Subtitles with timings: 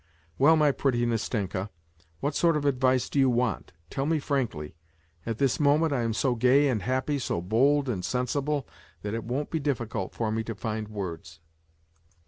[0.39, 1.69] Well, my pretty Nastenka,
[2.21, 3.71] what sort of advice do you want?
[3.91, 4.73] Tell me frankly;
[5.27, 8.67] at this moment I am so gay and happy, so bold and sensible,
[9.03, 11.39] that it won't be difficult for me to find words."